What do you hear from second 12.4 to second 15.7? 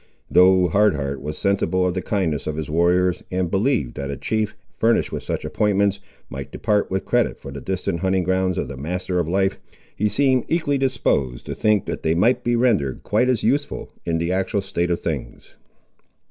be rendered quite as useful, in the actual state of things.